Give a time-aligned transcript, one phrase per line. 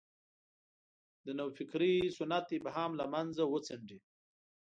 [1.25, 3.99] د نوفکرۍ سنت ابهام له مخه وڅنډي.